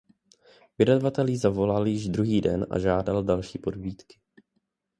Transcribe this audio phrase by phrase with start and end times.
[0.77, 4.19] Vydavatel jí zavolal již druhý den a žádal další povídky.